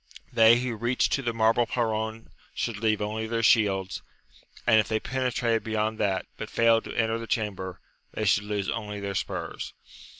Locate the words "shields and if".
3.43-4.87